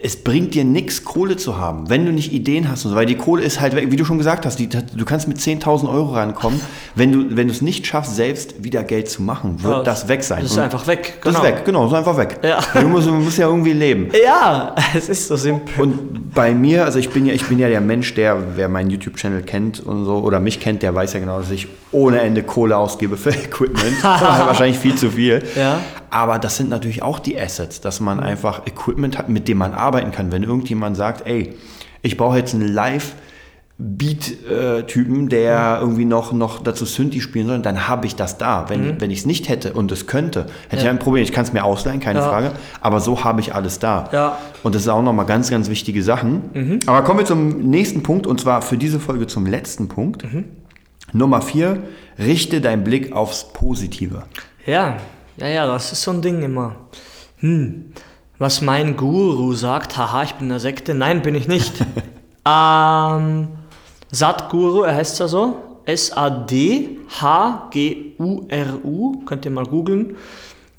[0.00, 3.06] es bringt dir nichts, Kohle zu haben, wenn du nicht Ideen hast und so, weil
[3.06, 5.90] die Kohle ist halt, weg, wie du schon gesagt hast, die, du kannst mit 10.000
[5.92, 6.60] Euro rankommen.
[6.94, 10.06] Wenn du, wenn du es nicht schaffst, selbst wieder Geld zu machen, wird Ja, das
[10.06, 10.42] weg sein.
[10.42, 11.18] Das ist Und einfach weg.
[11.24, 12.38] Das ist weg, genau, das ist einfach weg.
[12.44, 12.60] Ja.
[12.80, 14.10] Du, musst, du musst ja irgendwie leben.
[14.24, 15.82] Ja, es ist so simpel.
[15.82, 18.90] Und bei mir, also ich bin ja, ich bin ja der Mensch, der, wer meinen
[18.90, 22.44] YouTube-Channel kennt und so, oder mich kennt, der weiß ja genau, dass ich ohne Ende
[22.44, 24.00] Kohle ausgebe für Equipment.
[24.02, 25.42] Wahrscheinlich viel zu viel.
[25.56, 25.80] Ja.
[26.10, 29.74] Aber das sind natürlich auch die Assets, dass man einfach Equipment hat, mit dem man
[29.88, 30.30] arbeiten kann.
[30.30, 31.54] Wenn irgendjemand sagt, ey,
[32.02, 33.14] ich brauche jetzt einen Live-
[33.80, 38.64] Beat-Typen, der irgendwie noch, noch dazu Synthi spielen soll, dann habe ich das da.
[38.68, 40.90] Wenn, wenn ich es nicht hätte und es könnte, hätte ich Ja.
[40.90, 41.22] ein Problem.
[41.22, 42.28] Ich kann es mir ausleihen, keine Ja.
[42.28, 42.52] Frage.
[42.80, 44.08] Aber so habe ich alles da.
[44.12, 44.38] Ja.
[44.64, 46.80] Und das ist auch nochmal ganz, ganz wichtige Sachen.
[46.86, 50.24] Aber kommen wir zum nächsten Punkt und zwar für diese Folge zum letzten Punkt.
[51.12, 51.78] Nummer vier,
[52.18, 54.24] richte deinen Blick aufs Positive.
[54.66, 54.96] Ja,
[55.36, 56.74] ja, ja, das ist so ein Ding immer.
[57.36, 57.92] Hm,
[58.38, 61.74] was mein Guru sagt, haha, ich bin in der Sekte, nein, bin ich nicht.
[62.46, 63.48] ähm,
[64.10, 65.56] Satguru, er heißt ja so,
[67.88, 70.16] S-A-D-H-G-U-R-U, könnt ihr mal googeln.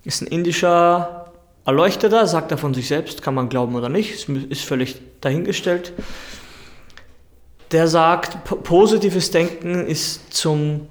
[0.04, 1.26] Ist ein indischer
[1.66, 5.94] Erleuchteter, sagt er von sich selbst, kann man glauben oder nicht, ist, völlig dahingestellt.
[7.72, 10.88] Der sagt, po- positives Denken ist zum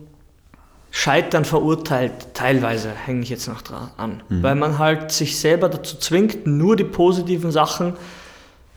[1.01, 5.97] Scheitern verurteilt, teilweise hänge ich jetzt noch dran an, weil man halt sich selber dazu
[5.97, 7.93] zwingt, nur die positiven Sachen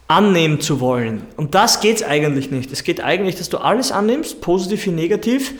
[0.08, 1.24] annehmen zu wollen.
[1.36, 2.72] Und das geht's eigentlich nicht.
[2.72, 5.54] Es geht eigentlich, dass du alles annimmst, positiv wie negativ,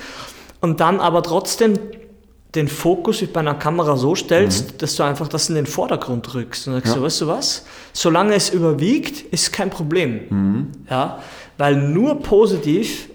[0.60, 1.80] und dann aber trotzdem
[2.54, 6.32] den Fokus wie bei einer Kamera so stellst, dass du einfach das in den Vordergrund
[6.36, 6.94] rückst und sagst, Ja.
[6.94, 7.66] so, weißt du was?
[7.92, 10.68] Solange es überwiegt, ist kein Problem.
[10.88, 11.24] Ja,
[11.58, 13.08] weil nur positiv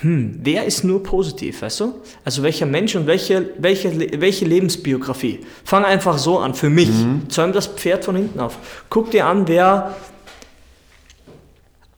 [0.00, 1.94] hm, wer ist nur positiv, weißt du?
[2.24, 5.40] Also welcher Mensch und welche, welche, welche Lebensbiografie?
[5.64, 6.90] Fang einfach so an, für mich.
[7.28, 8.58] Zäum das Pferd von hinten auf.
[8.90, 9.96] Guck dir an, wer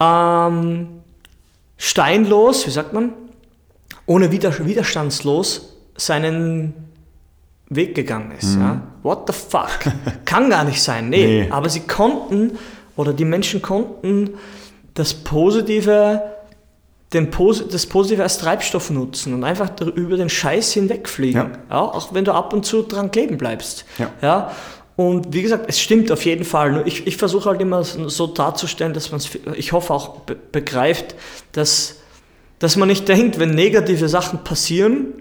[0.00, 0.88] ähm,
[1.76, 3.12] steinlos, wie sagt man,
[4.06, 6.72] ohne Wider widerstandslos seinen
[7.68, 8.56] Weg gegangen ist.
[8.56, 8.82] Ja?
[9.02, 9.78] What the fuck?
[10.24, 11.10] Kann gar nicht sein.
[11.10, 11.42] Nee.
[11.42, 11.50] Nee.
[11.50, 12.58] Aber sie konnten,
[12.96, 14.30] oder die Menschen konnten
[14.94, 16.22] das Positive
[17.12, 21.40] den Posi das Positive als Treibstoff nutzen und einfach über den Scheiß hinwegfliegen.
[21.40, 21.76] Ja.
[21.76, 21.80] Ja.
[21.80, 23.84] auch wenn du ab und zu dran kleben bleibst.
[23.98, 24.10] Ja.
[24.22, 24.52] Ja.
[24.96, 26.72] Und wie gesagt, es stimmt auf jeden Fall.
[26.72, 30.36] Nur ich, ich versuche halt immer so darzustellen, dass man es, ich hoffe auch be
[30.36, 31.14] begreift,
[31.52, 31.96] dass,
[32.58, 35.14] dass man nicht denkt, wenn negative Sachen passieren,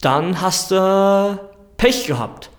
[0.00, 1.38] dann hast du
[1.76, 2.50] Pech gehabt.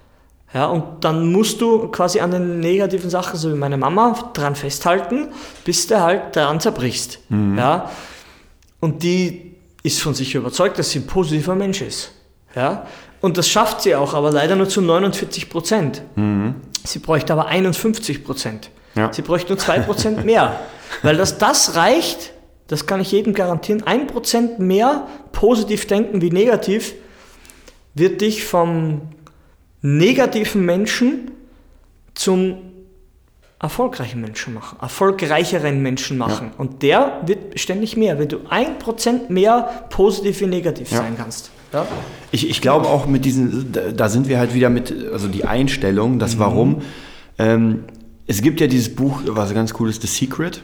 [0.54, 4.56] Ja, und dann musst du quasi an den negativen Sachen, so wie meine Mama, dran
[4.56, 5.30] festhalten,
[5.63, 7.20] bis du halt daran zerbrichst.
[7.30, 7.89] Ja,
[8.80, 12.12] und die ist von sich überzeugt, dass sie ein positiver Mensch ist.
[12.56, 12.88] Ja,
[13.22, 16.02] und das schafft sie auch, aber leider nur zu 49 Prozent.
[16.84, 18.72] Sie bräuchte aber 51 Prozent.
[18.96, 19.12] Ja.
[19.13, 20.60] Sie bräuchte nur 2 Prozent mehr.
[21.04, 22.34] Weil das, das reicht,
[22.68, 26.94] das kann ich jedem garantieren, 1 Prozent mehr positiv denken wie negativ
[27.94, 29.02] wird dich vom
[29.82, 31.32] negativen Menschen
[32.13, 32.58] zum
[33.62, 36.52] erfolgreichen Menschen machen, erfolgreicheren Menschen machen.
[36.58, 40.98] Und der wird ständig mehr, wenn du 1% mehr positiv wie negativ Ja.
[41.00, 41.52] sein kannst.
[41.74, 41.86] Ja?
[42.32, 46.19] Ich, ich glaube auch mit diesen, da- sind wir halt wieder mit, also die Einstellung,
[46.19, 46.82] das Warum.
[47.38, 47.84] Ähm,
[48.28, 50.62] es gibt ja dieses Buch, was ganz cool ist, The Secret.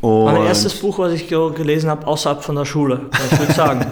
[0.00, 3.52] Und Mein erstes Buch, was ich ge- gelesen habe, außerhalb von der Schule, ich würde
[3.52, 3.86] sagen.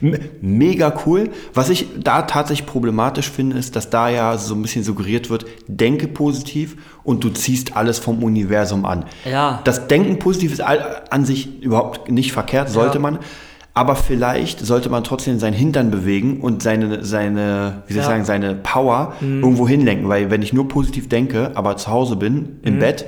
[0.40, 1.30] Mega cool.
[1.54, 5.46] Was ich da tatsächlich problematisch finde, ist, dass da ja so ein bisschen suggeriert wird,
[5.66, 9.04] denke positiv und du ziehst alles vom Universum an.
[9.30, 9.60] Ja.
[9.64, 13.00] Das Denken positiv ist an sich überhaupt nicht verkehrt, sollte Ja.
[13.02, 13.18] man.
[13.72, 18.12] Aber vielleicht sollte man trotzdem seinen Hintern bewegen und seine, seine wie soll ich Ja.
[18.12, 19.42] sagen, seine Power Mhm.
[19.42, 20.08] irgendwo hinlenken.
[20.08, 22.78] Weil wenn ich nur positiv denke, aber zu Hause bin, im Mhm.
[22.80, 23.04] Bett,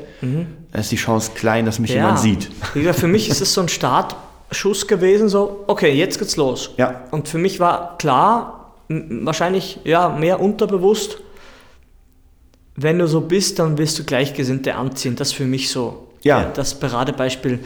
[0.81, 1.97] ist die Chance klein, dass mich Ja.
[1.97, 2.51] jemand sieht.
[2.75, 6.71] Gesagt, für mich ist es so ein Startschuss gewesen, so, okay, jetzt geht's los.
[6.79, 7.03] Ja.
[7.11, 11.19] Und für mich war klar, wahrscheinlich ja mehr unterbewusst,
[12.75, 15.15] wenn du so bist, dann wirst du Gleichgesinnte anziehen.
[15.17, 16.45] Das ist für mich so Ja.
[16.45, 17.61] das Paradebeispiel.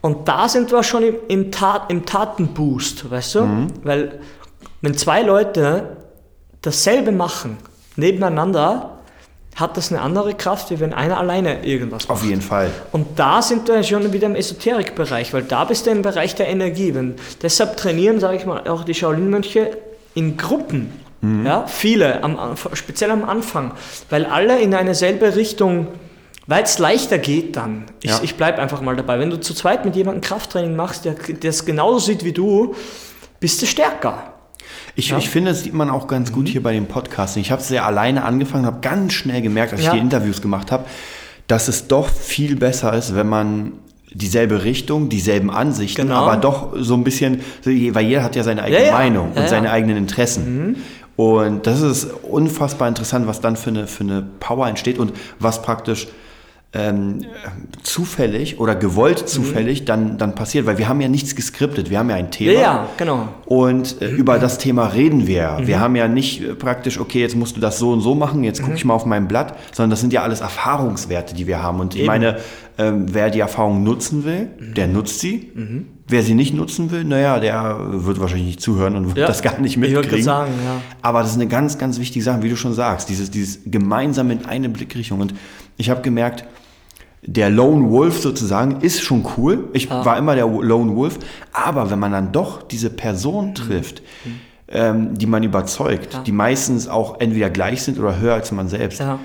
[0.00, 3.42] Und da sind wir schon im, im, Tat, im Tatenboost, weißt du?
[3.42, 3.66] Mhm.
[3.82, 4.20] Weil
[4.80, 5.96] wenn zwei Leute
[6.60, 7.56] dasselbe machen,
[7.96, 8.98] nebeneinander,
[9.54, 12.10] hat das eine andere Kraft, wie wenn einer alleine irgendwas macht.
[12.10, 12.70] Auf jeden Fall.
[12.90, 16.48] Und da sind wir schon wieder im Esoterikbereich, weil da bist du im Bereich der
[16.48, 16.94] Energie.
[16.94, 19.76] Wenn, deshalb trainieren, sage ich mal, auch die Shaolin-Mönche
[20.14, 20.92] in Gruppen.
[21.44, 22.36] Ja, viele, am,
[22.72, 23.70] speziell am Anfang,
[24.10, 25.86] weil alle in eine selbe Richtung
[26.48, 27.84] Weil es leichter geht dann.
[28.02, 28.18] Ich, Ja.
[28.24, 29.20] ich bleibe einfach mal dabei.
[29.20, 32.74] Wenn du zu zweit mit jemandem Krafttraining machst, der der es genauso sieht wie du,
[33.38, 34.31] bist du stärker.
[34.94, 36.34] Ich, ich finde, das sieht man auch ganz Mhm.
[36.34, 37.40] gut hier bei dem Podcasting.
[37.42, 39.88] Ich habe es sehr alleine angefangen, habe ganz schnell gemerkt, als Ja.
[39.88, 40.84] ich die Interviews gemacht habe,
[41.46, 43.72] dass es doch viel besser ist, wenn man
[44.12, 46.16] dieselbe Richtung, dieselben Ansichten, Genau.
[46.26, 48.92] aber doch so ein bisschen, weil jeder hat ja seine eigene Ja, ja.
[48.92, 49.48] Meinung Ja, und ja.
[49.48, 50.76] seine eigenen Interessen.
[51.16, 55.62] Und das ist unfassbar interessant, was dann für eine, für eine Power entsteht und was
[55.62, 56.08] praktisch
[56.74, 57.20] ähm,
[57.82, 62.08] zufällig oder gewollt zufällig dann, dann passiert, weil wir haben ja nichts geskriptet, wir haben
[62.08, 62.52] ja ein Thema.
[62.52, 63.28] Ja, ja, genau.
[63.44, 65.58] Und äh, über das Thema reden wir.
[65.64, 68.42] Wir haben ja nicht äh, praktisch, okay, jetzt musst du das so und so machen,
[68.42, 71.62] jetzt gucke ich mal auf mein Blatt, sondern das sind ja alles Erfahrungswerte, die wir
[71.62, 71.78] haben.
[71.78, 72.06] Und ich Eben.
[72.06, 72.38] meine,
[72.78, 75.52] ähm, wer die Erfahrung nutzen will, der nutzt sie.
[76.08, 79.42] Wer sie nicht nutzen will, naja, der wird wahrscheinlich nicht zuhören und wird Ja, das
[79.42, 80.08] gar nicht ich mitkriegen.
[80.10, 80.80] gerade sagen, ja.
[81.02, 84.30] Aber das ist eine ganz, ganz wichtige Sache, wie du schon sagst, dieses, dieses gemeinsam
[84.30, 85.20] in eine Blickrichtung.
[85.20, 85.34] Und
[85.76, 86.44] ich habe gemerkt,
[87.24, 89.68] der Lone Wolf sozusagen ist schon cool.
[89.72, 91.18] Ich war immer der Lone Wolf.
[91.52, 94.02] Aber wenn man dann doch diese Person trifft,
[94.68, 98.98] ähm, die man überzeugt, die meistens auch entweder gleich sind oder höher als man selbst,
[99.00, 99.20] Ja.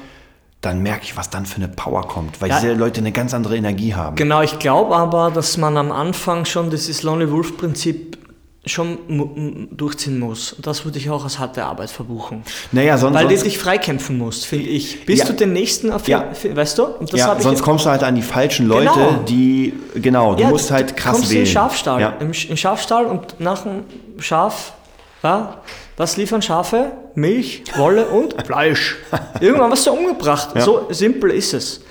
[0.62, 2.60] dann merke ich, was dann für eine Power kommt, weil Ja.
[2.60, 4.16] diese Leute eine ganz andere Energie haben.
[4.16, 8.18] Genau, ich glaube aber, dass man am Anfang schon dieses Lonely Wolf Prinzip
[8.68, 10.56] schon durchziehen muss.
[10.62, 12.44] Das würde ich auch als harte Arbeit verbuchen.
[12.72, 15.06] Naja, sonst, Weil du dich freikämpfen musst, finde ich.
[15.06, 15.26] Bis Ja.
[15.26, 16.26] du den nächsten auf Ja.
[16.54, 16.88] weißt du?
[17.14, 19.24] Ja, sonst kommst du halt an die falschen Leute, Genau.
[19.28, 21.40] die, genau, du Ja, musst halt krass kommst wählen.
[21.42, 22.02] in den Schafstall.
[22.02, 22.14] Ja.
[22.20, 23.84] Im, Sch- Im Schafstall und nach dem
[24.20, 24.74] Schaf,
[25.24, 25.62] ja,
[25.98, 26.92] was liefern Schafe?
[27.16, 28.96] Milch, Wolle und Fleisch.
[29.42, 30.50] Irgendwann was du umgebracht.
[30.62, 31.82] So simpel ist es.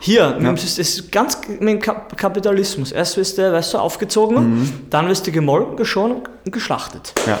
[0.00, 2.92] Hier, es ist ganz mit dem Kap Kapitalismus.
[2.92, 7.12] Erst wirst du, weißt du, aufgezogen, dann wirst du gemolken, geschoren und geschlachtet.
[7.24, 7.30] Mhm.
[7.30, 7.38] Ja.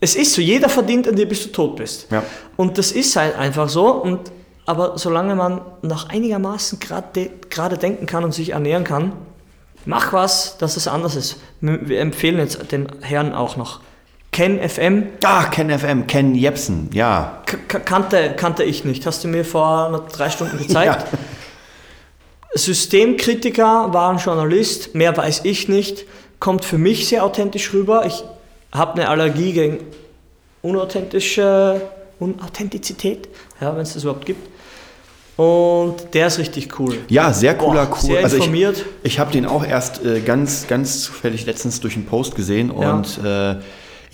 [0.00, 2.06] Es ist so, jeder verdient an dir, bis du tot bist.
[2.10, 2.22] Ja.
[2.56, 3.90] Und das ist halt einfach so.
[3.90, 4.20] Und,
[4.66, 9.12] aber solange man noch einigermaßen gerade de gerade denken kann und sich ernähren kann,
[9.86, 11.36] mach was, dass es anders ist.
[11.60, 13.80] Wir empfehlen jetzt den Herren auch noch.
[14.30, 17.40] Ken FM Ah, Ken FM, Ken Jepsen, ja.
[17.46, 19.06] k- kannte, kannte ich nicht.
[19.06, 21.06] Hast du mir vor drei Stunden gezeigt.
[21.12, 21.18] Ja.
[22.54, 26.04] Systemkritiker war ein Journalist, mehr weiß ich nicht.
[26.38, 28.04] Kommt für mich sehr authentisch rüber.
[28.06, 28.22] Ich
[28.72, 29.78] habe eine Allergie gegen
[30.62, 31.80] unauthentische
[32.20, 33.28] Unauthentizität,
[33.60, 34.48] ja, wenn es das überhaupt gibt.
[35.36, 36.96] Und der ist richtig cool.
[37.08, 38.06] Ja, sehr cooler, Boah, cool.
[38.08, 42.06] sehr also ich, ich habe den auch erst äh, ganz, ganz zufällig letztens durch einen
[42.06, 42.94] Post gesehen Ja.
[42.94, 43.56] und äh,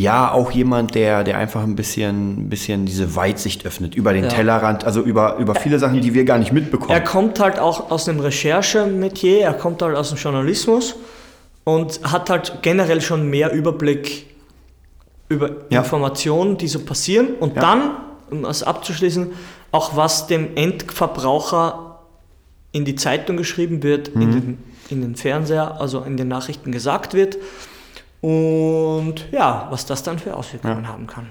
[0.01, 4.31] ja, auch jemand, der, der einfach ein bisschen, bisschen diese Weitsicht öffnet über den Ja.
[4.31, 6.91] Tellerrand, also über, über viele Sachen, die wir gar nicht mitbekommen.
[6.91, 10.97] Er kommt halt auch aus dem Recherchemetier, er kommt halt aus dem Journalismus
[11.65, 14.27] und hat halt generell schon mehr Überblick
[15.29, 15.81] über Ja.
[15.81, 17.61] Informationen, die so passieren und Ja.
[17.61, 17.91] dann,
[18.31, 19.29] um das abzuschließen,
[19.71, 21.99] auch was dem Endverbraucher
[22.73, 24.23] in die Zeitung geschrieben wird, Mhm.
[24.23, 24.59] in, den,
[24.89, 27.37] in den Fernseher, also in den Nachrichten gesagt wird
[28.21, 31.27] und ja, was das dann für Auswirkungen haben kann.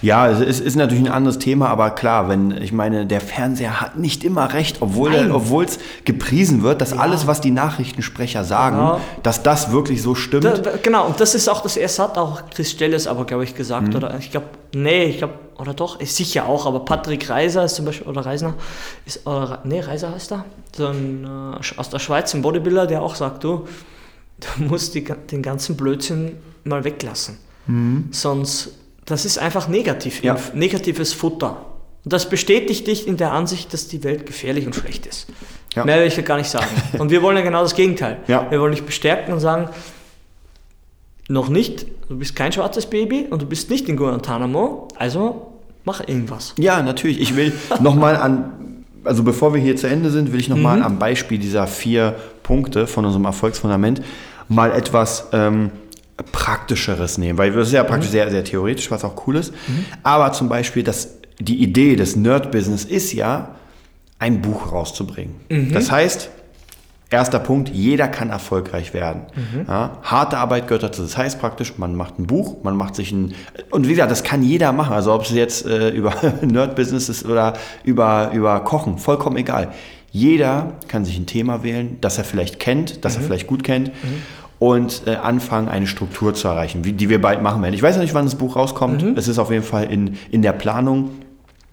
[0.00, 3.80] Ja, es ist, ist natürlich ein anderes Thema, aber klar, wenn, ich meine, der Fernseher
[3.80, 9.00] hat nicht immer recht, obwohl es gepriesen wird, dass alles, was die Nachrichtensprecher sagen, Ja.
[9.24, 10.44] dass das wirklich so stimmt.
[10.44, 13.42] Da, da, genau, und das ist auch das erste, hat auch Chris Stelles aber, glaube
[13.44, 13.96] ich, gesagt, Mhm.
[13.96, 17.74] oder ich glaube, nee, ich glaube, oder doch, ist sicher auch, aber Patrick Reiser ist
[17.74, 18.54] zum Beispiel, oder Reisner,
[19.04, 20.44] ist, oder, nee, Reiser heißt er,
[20.76, 21.24] so ein,
[21.60, 23.66] äh, aus der Schweiz, ein Bodybuilder, der auch sagt, du,
[24.56, 26.32] du musst die, den ganzen Blödsinn
[26.64, 27.36] mal weglassen.
[28.10, 28.70] Sonst,
[29.04, 30.26] das ist einfach negativ, Mhm.
[30.26, 30.36] Ja.
[30.54, 31.64] negatives Futter.
[32.04, 35.28] Und das bestätigt dich in der Ansicht, dass die Welt gefährlich und schlecht ist.
[35.74, 35.84] Ja.
[35.84, 36.66] Mehr will ich ja gar nicht sagen.
[36.98, 38.18] Und wir wollen ja genau das Gegenteil.
[38.26, 38.50] Ja.
[38.50, 39.68] Wir wollen dich bestärken und sagen,
[41.28, 45.52] noch nicht, du bist kein schwarzes Baby und du bist nicht in Guantanamo, also
[45.84, 46.54] mach irgendwas.
[46.58, 47.20] Ja, natürlich.
[47.20, 50.84] Ich will nochmal an, also bevor wir hier zu Ende sind, will ich nochmal Mhm.
[50.84, 54.02] am Beispiel dieser vier Punkte von unserem Erfolgsfundament
[54.54, 55.70] mal etwas ähm,
[56.30, 59.52] Praktischeres nehmen, weil das ist ja praktisch sehr, sehr theoretisch, was auch cool ist.
[60.02, 63.56] Aber zum Beispiel, dass die Idee des Nerd-Business ist ja,
[64.18, 65.34] ein Buch rauszubringen.
[65.72, 66.30] Das heißt,
[67.12, 69.24] Erster Punkt, jeder kann erfolgreich werden.
[69.68, 71.02] Ja, harte Arbeit gehört dazu.
[71.02, 73.34] Das heißt praktisch, man macht ein Buch, man macht sich ein...
[73.70, 74.94] Und wie gesagt, das kann jeder machen.
[74.94, 77.52] Also ob es jetzt äh, über Nerd-Business ist oder
[77.84, 79.72] über, über Kochen, vollkommen egal.
[80.10, 83.90] Jeder kann sich ein Thema wählen, das er vielleicht kennt, das er vielleicht gut kennt
[84.62, 87.74] und äh, anfangen, eine Struktur zu erreichen, wie, die wir bald machen werden.
[87.74, 89.02] Ich weiß noch nicht, wann das Buch rauskommt.
[89.18, 91.10] Es ist auf jeden Fall in, in der Planung.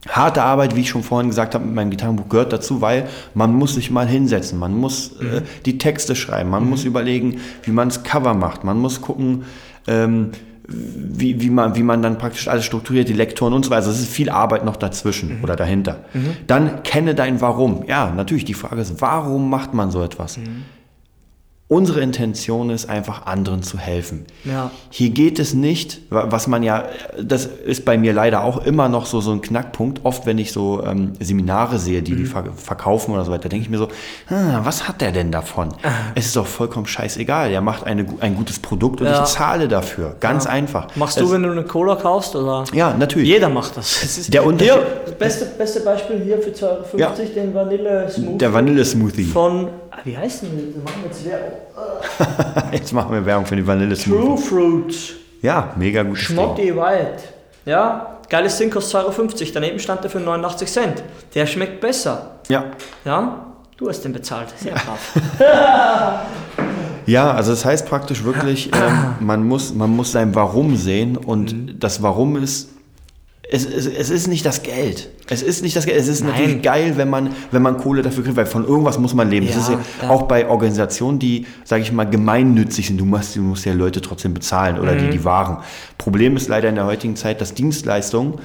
[0.09, 3.53] Harte Arbeit, wie ich schon vorhin gesagt habe, mit meinem Gitarrenbuch gehört dazu, weil man
[3.53, 7.89] muss sich mal hinsetzen, man muss äh, die Texte schreiben, man muss überlegen, wie man
[7.89, 9.43] das Cover macht, man muss gucken,
[9.85, 10.31] ähm,
[10.67, 13.85] wie, wie, man, wie man dann praktisch alles strukturiert, die Lektoren und so weiter.
[13.85, 16.05] Also es ist viel Arbeit noch dazwischen oder dahinter.
[16.47, 17.83] Dann kenne dein Warum.
[17.87, 20.39] Ja, natürlich, die Frage ist, warum macht man so etwas?
[21.71, 24.25] Unsere Intention ist einfach, anderen zu helfen.
[24.43, 24.71] Ja.
[24.89, 26.85] Hier geht es nicht, wa- was man ja,
[27.21, 29.99] das ist bei mir leider auch immer noch so, so ein Knackpunkt.
[30.03, 33.65] Oft, wenn ich so ähm, Seminare sehe, die die ver verkaufen oder so weiter, denke
[33.65, 33.87] ich mir so,
[34.31, 35.69] ah, was hat der denn davon?
[36.15, 37.51] Es ist doch vollkommen scheißegal.
[37.51, 39.21] Der macht eine, ein gutes Produkt und Ja.
[39.23, 40.15] ich zahle dafür.
[40.19, 40.87] Ganz einfach.
[40.95, 42.35] Machst Es- du, wenn du eine Cola kaufst?
[42.35, 42.63] Oder?
[42.73, 43.29] Ja, natürlich.
[43.29, 44.01] Jeder macht das.
[44.01, 47.13] Es ist Der Unterschied- Hier, das beste, beste Beispiel hier für 2,50 Ja.
[47.35, 48.37] den Vanille Smoothie.
[48.39, 49.23] Der Vanille-Smoothie.
[49.25, 50.75] Von, ah, wie heißt denn das?
[50.75, 52.71] Wir machen jetzt Werbung.
[52.73, 54.21] Jetzt machen wir Werbung für den Vanille-Smoothie.
[54.25, 55.13] True Fruits.
[55.41, 56.15] Ja, mega Ding.
[56.15, 57.23] Schmotti White.
[57.65, 59.05] Ja, geiles Ding kostet 2,50
[59.41, 59.51] Euro.
[59.53, 61.03] Daneben stand der für 89 Cent.
[61.35, 62.39] Der schmeckt besser.
[62.49, 62.65] Ja.
[63.05, 63.45] Ja,
[63.77, 64.49] du hast den bezahlt.
[64.57, 65.13] Sehr brav.
[67.05, 71.53] Ja, also das heißt praktisch wirklich, ähm, man, muss, man muss sein Warum sehen und
[71.53, 71.79] Mhm.
[71.79, 72.69] das Warum ist,
[73.51, 75.09] es, es, es ist nicht das Geld.
[75.29, 75.97] Es ist nicht das Geld.
[75.99, 76.31] Es ist Nein.
[76.33, 79.47] natürlich geil, wenn man, wenn man Kohle dafür kriegt, weil von irgendwas muss man leben.
[79.47, 80.09] das Ja, ist ja, ja.
[80.09, 82.97] auch bei Organisationen, die, sage ich mal, gemeinnützig sind.
[82.99, 84.99] Du musst, du musst ja Leute trotzdem bezahlen oder Mhm.
[84.99, 85.57] die, die Waren.
[85.97, 88.35] Problem ist leider in der heutigen Zeit, dass Dienstleistungen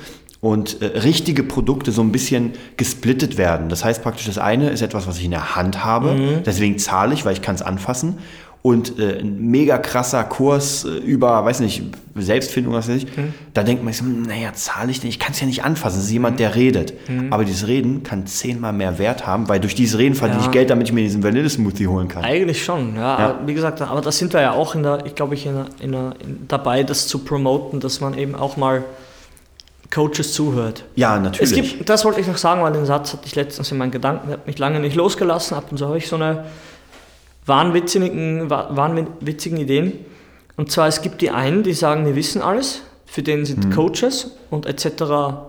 [0.41, 3.69] und äh, richtige Produkte so ein bisschen gesplittet werden.
[3.71, 6.43] Das heißt praktisch, das eine ist etwas, was ich in der Hand habe, Mhm.
[6.45, 8.19] deswegen zahle ich, weil ich kann es anfassen.
[8.67, 11.83] Und äh, ein mega krasser Kurs äh, über, weiß nicht,
[12.15, 13.35] Selbstfindung, was weiß ich, Mhm.
[13.53, 15.11] da denkt man sich so, naja, zahle ich denn?
[15.11, 15.99] Ich kann es ja nicht anfassen.
[15.99, 16.95] Es ist jemand, der redet.
[17.07, 17.31] Mhm.
[17.31, 20.47] Aber dieses Reden kann zehnmal mehr Wert haben, weil durch dieses Reden verdiene Ja.
[20.47, 22.25] ich Geld, damit ich mir diesen Vanille-Smoothie holen kann.
[22.25, 23.03] Eigentlich schon, ja.
[23.03, 23.17] Ja.
[23.19, 25.57] Aber Wie gesagt, aber da sind wir ja auch in der, ich glaube ich, in
[25.57, 28.83] der, in der, in, dabei, das zu promoten, dass man eben auch mal
[29.95, 30.85] Coaches zuhört.
[30.97, 31.77] Ja, Es natürlich.
[31.77, 34.29] gibt, das wollte ich noch sagen, weil den Satz hatte ich letztens in meinen Gedanken,
[34.29, 36.45] der hat mich lange nicht losgelassen, ab und zu habe ich so eine
[37.47, 39.93] wahnwitzigen, wa- wahnwitzigen Ideen.
[40.57, 44.33] Und zwar, es gibt die einen, die sagen, die wissen alles, für denen sind Coaches
[44.51, 44.87] und etc.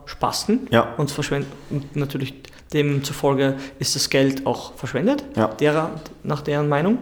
[0.05, 0.67] Spasten Mhm.
[0.71, 0.93] Ja.
[0.97, 1.51] und verschwenden.
[1.69, 2.33] Und natürlich
[2.73, 5.47] demzufolge ist das Geld auch verschwendet, Ja.
[5.47, 5.91] derer,
[6.23, 6.97] nach deren Meinung.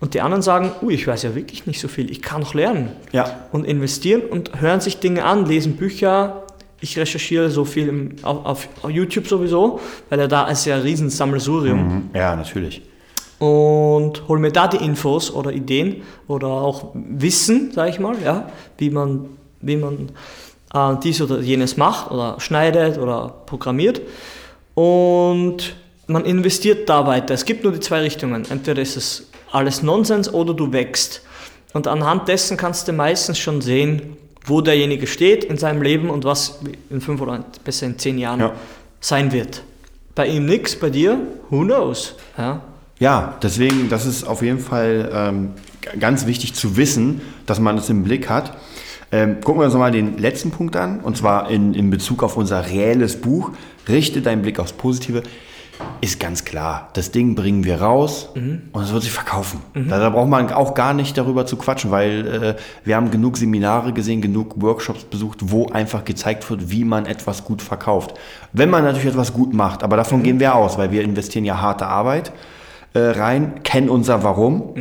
[0.00, 2.54] Und die anderen sagen, ui, ich weiß ja wirklich nicht so viel, ich kann noch
[2.54, 6.44] lernen ja, und investieren und hören sich Dinge an, lesen Bücher.
[6.80, 9.78] Ich recherchiere so viel im, auf, auf, auf YouTube sowieso,
[10.08, 12.10] weil er da ist ja ein riesen Sammelsurium Mhm.
[12.14, 12.82] ja, natürlich.
[13.40, 18.48] Und hole mir da die Infos oder Ideen oder auch Wissen, sage ich mal, ja,
[18.78, 20.10] wie man, wie man
[20.72, 24.00] äh, dies oder jenes macht oder schneidet oder programmiert
[24.74, 25.74] und
[26.06, 27.34] man investiert da weiter.
[27.34, 28.44] Es gibt nur die zwei Richtungen.
[28.50, 31.22] Entweder ist es alles Nonsens oder du wächst.
[31.72, 36.24] Und anhand dessen kannst du meistens schon sehen, wo derjenige steht in seinem Leben und
[36.24, 36.58] was
[36.90, 38.52] in fünf oder besser in zehn Jahren Ja.
[39.00, 39.62] sein wird.
[40.14, 42.16] Bei ihm nichts, bei dir, who knows?
[42.36, 42.60] Ja.
[43.00, 45.50] Ja, deswegen, das ist auf jeden Fall ähm,
[45.98, 48.58] ganz wichtig zu wissen, dass man es im Blick hat.
[49.10, 52.36] Ähm, gucken wir uns nochmal den letzten Punkt an, und zwar in, in Bezug auf
[52.36, 53.52] unser reelles Buch.
[53.88, 55.22] Richte deinen Blick aufs Positive.
[56.02, 58.28] Ist ganz klar, das Ding bringen wir raus
[58.74, 59.60] und es wird sich verkaufen.
[59.88, 63.38] Da, da braucht man auch gar nicht darüber zu quatschen, weil äh, wir haben genug
[63.38, 68.12] Seminare gesehen, genug Workshops besucht, wo einfach gezeigt wird, wie man etwas gut verkauft.
[68.52, 71.58] Wenn man natürlich etwas gut macht, aber davon gehen wir aus, weil wir investieren ja
[71.62, 72.30] harte Arbeit
[72.94, 74.74] äh, rein, kennen unser Warum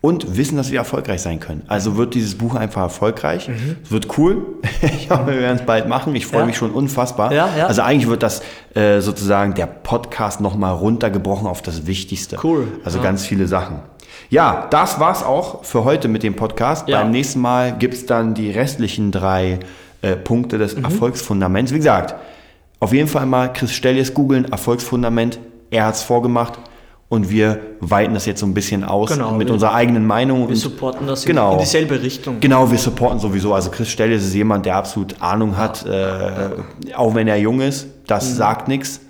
[0.00, 1.62] und wissen, dass wir erfolgreich sein können.
[1.68, 3.50] Also wird dieses Buch einfach erfolgreich.
[3.84, 4.46] Es wird cool.
[4.82, 6.14] ich hoffe, wir werden es bald machen.
[6.14, 6.46] Ich freue Ja.
[6.46, 7.32] mich schon unfassbar.
[7.32, 7.66] Ja, ja.
[7.66, 8.40] Also eigentlich wird das
[8.74, 12.38] äh, sozusagen der Podcast nochmal runtergebrochen auf das Wichtigste.
[12.42, 12.68] Cool.
[12.84, 13.80] Also ganz viele Sachen.
[14.30, 16.86] Ja, das war's auch für heute mit dem Podcast.
[16.86, 19.58] Beim nächsten Mal gibt's dann die restlichen drei
[20.02, 20.84] äh, Punkte des Mhm.
[20.84, 21.72] Erfolgsfundaments.
[21.72, 22.14] Wie gesagt,
[22.78, 25.38] auf jeden Fall mal Chris Stellies googeln, Erfolgsfundament.
[25.70, 26.58] Er hat's vorgemacht
[27.10, 30.48] und wir weiten das jetzt so ein bisschen aus Genau, mit wir- unserer eigenen Meinung.
[30.48, 31.52] Wir supporten das genau.
[31.54, 32.40] in, dieselbe Richtung.
[32.40, 33.52] Genau, wir supporten sowieso.
[33.52, 37.86] Also Chris Stellies ist jemand, der absolut Ahnung hat, äh, auch wenn er jung ist.
[38.06, 39.00] Das sagt nichts.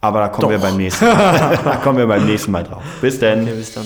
[0.00, 0.62] Aber da kommen wir Mhm.
[0.62, 0.68] Doch.
[0.70, 1.58] beim nächsten Mal.
[1.64, 2.82] da kommen wir beim nächsten Mal drauf.
[3.02, 3.42] Bis dann.
[3.42, 3.84] Okay, bis dann.